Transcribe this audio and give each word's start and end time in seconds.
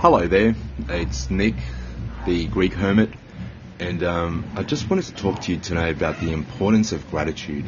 Hello 0.00 0.26
there, 0.26 0.54
it's 0.88 1.30
Nick, 1.30 1.56
the 2.24 2.46
Greek 2.46 2.72
hermit, 2.72 3.10
and 3.78 4.02
um, 4.02 4.50
I 4.56 4.62
just 4.62 4.88
wanted 4.88 5.04
to 5.04 5.14
talk 5.14 5.42
to 5.42 5.52
you 5.52 5.60
today 5.60 5.90
about 5.90 6.20
the 6.20 6.32
importance 6.32 6.92
of 6.92 7.10
gratitude. 7.10 7.66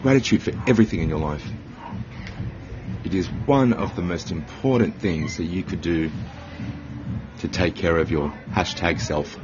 Gratitude 0.00 0.42
for 0.42 0.52
everything 0.66 1.00
in 1.00 1.10
your 1.10 1.18
life. 1.18 1.46
It 3.04 3.12
is 3.12 3.26
one 3.26 3.74
of 3.74 3.94
the 3.96 4.00
most 4.00 4.30
important 4.30 4.98
things 4.98 5.36
that 5.36 5.44
you 5.44 5.62
could 5.62 5.82
do 5.82 6.10
to 7.40 7.48
take 7.48 7.74
care 7.74 7.98
of 7.98 8.10
your 8.10 8.30
hashtag 8.52 8.98
self. 8.98 9.38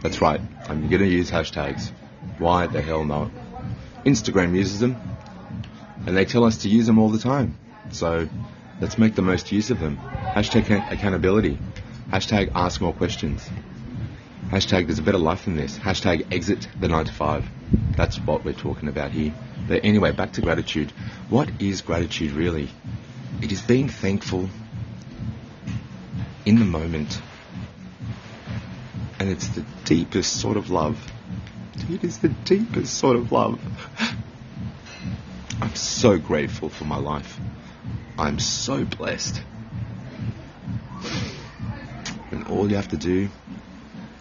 That's 0.00 0.22
right, 0.22 0.40
I'm 0.70 0.88
going 0.88 1.02
to 1.02 1.06
use 1.06 1.30
hashtags. 1.30 1.90
Why 2.38 2.66
the 2.66 2.80
hell 2.80 3.04
not? 3.04 3.30
Instagram 4.06 4.56
uses 4.56 4.80
them, 4.80 4.96
and 6.06 6.16
they 6.16 6.24
tell 6.24 6.44
us 6.44 6.56
to 6.62 6.70
use 6.70 6.86
them 6.86 6.98
all 6.98 7.10
the 7.10 7.18
time. 7.18 7.58
So 7.90 8.26
let's 8.84 8.98
make 8.98 9.14
the 9.14 9.22
most 9.22 9.50
use 9.50 9.70
of 9.70 9.80
them. 9.80 9.96
Hashtag 9.96 10.92
accountability. 10.92 11.58
Hashtag 12.10 12.52
ask 12.54 12.82
more 12.82 12.92
questions. 12.92 13.48
Hashtag 14.50 14.84
there's 14.84 14.98
a 14.98 15.02
better 15.02 15.16
life 15.16 15.46
than 15.46 15.56
this. 15.56 15.78
Hashtag 15.78 16.30
exit 16.30 16.68
the 16.78 16.88
9 16.88 17.06
to 17.06 17.12
5. 17.14 17.48
That's 17.96 18.18
what 18.18 18.44
we're 18.44 18.52
talking 18.52 18.90
about 18.90 19.12
here. 19.12 19.32
But 19.66 19.86
anyway, 19.86 20.12
back 20.12 20.32
to 20.32 20.42
gratitude. 20.42 20.90
What 21.30 21.62
is 21.62 21.80
gratitude 21.80 22.32
really? 22.32 22.68
It 23.40 23.52
is 23.52 23.62
being 23.62 23.88
thankful 23.88 24.50
in 26.44 26.58
the 26.58 26.66
moment. 26.66 27.22
And 29.18 29.30
it's 29.30 29.48
the 29.48 29.64
deepest 29.86 30.38
sort 30.42 30.58
of 30.58 30.68
love. 30.68 31.10
It 31.88 32.04
is 32.04 32.18
the 32.18 32.28
deepest 32.28 32.98
sort 32.98 33.16
of 33.16 33.32
love. 33.32 33.58
I'm 35.62 35.74
so 35.74 36.18
grateful 36.18 36.68
for 36.68 36.84
my 36.84 36.98
life. 36.98 37.40
I'm 38.18 38.38
so 38.38 38.84
blessed. 38.84 39.42
And 42.30 42.46
all 42.48 42.70
you 42.70 42.76
have 42.76 42.88
to 42.88 42.96
do, 42.96 43.28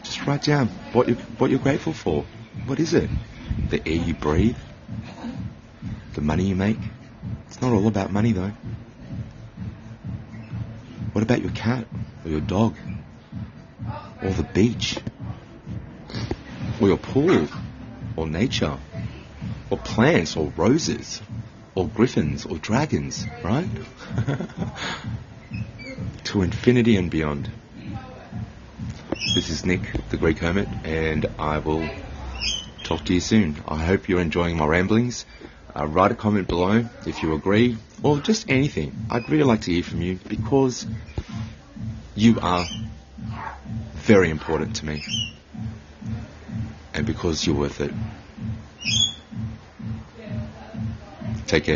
just 0.03 0.25
write 0.25 0.44
down 0.44 0.67
what 0.92 1.08
you 1.09 1.16
what 1.38 1.50
you're 1.50 1.59
grateful 1.59 1.94
for. 1.94 2.25
What 2.66 2.80
is 2.80 2.94
it? 2.94 3.09
The 3.70 3.81
air 3.88 3.95
you 3.95 4.14
breathe? 4.14 4.58
The 6.14 6.22
money 6.22 6.45
you 6.45 6.56
make? 6.56 6.78
It's 7.48 7.61
not 7.61 7.72
all 7.72 7.88
about 7.88 8.11
money 8.11 8.31
though. 8.31 8.52
What 11.14 11.23
about 11.23 11.42
your 11.42 11.52
cat 11.52 11.88
or 12.26 12.31
your 12.31 12.42
dog? 12.42 12.76
Or 14.23 14.30
the 14.31 14.44
beach? 14.44 14.98
Or 16.81 16.88
your 16.88 16.98
pool? 16.98 17.48
Or 18.16 18.28
nature? 18.28 18.78
Or 19.70 19.78
plants 19.78 20.36
or 20.36 20.52
roses? 20.58 21.22
Or 21.76 21.88
griffins 21.88 22.46
or 22.46 22.58
dragons, 22.58 23.26
right? 23.44 23.68
to 26.26 26.42
infinity 26.42 26.96
and 26.98 27.10
beyond. 27.10 27.50
This 29.36 29.50
is 29.50 29.66
Nick, 29.66 29.82
the 30.10 30.18
Greek 30.18 30.38
Hermit, 30.40 30.68
and 30.84 31.26
I 31.40 31.58
will 31.58 31.90
talk 32.84 33.04
to 33.06 33.14
you 33.14 33.20
soon. 33.20 33.56
I 33.68 33.78
hope 33.78 34.08
you're 34.08 34.20
enjoying 34.20 34.58
my 34.58 34.66
ramblings. 34.66 35.26
Uh, 35.76 35.88
write 35.88 36.12
a 36.12 36.16
comment 36.16 36.48
below 36.48 36.86
if 37.08 37.24
you 37.24 37.34
agree, 37.34 37.78
or 38.04 38.20
just 38.20 38.50
anything. 38.50 38.96
I'd 39.10 39.28
really 39.30 39.44
like 39.44 39.62
to 39.62 39.72
hear 39.72 39.82
from 39.82 40.02
you 40.04 40.20
because 40.28 40.86
you 42.16 42.40
are 42.42 42.66
very 43.96 44.30
important 44.30 44.76
to 44.78 44.86
me, 44.86 45.04
and 46.94 47.08
because 47.08 47.48
you're 47.48 47.56
worth 47.56 47.82
it. 47.82 47.92
থেকে 51.54 51.73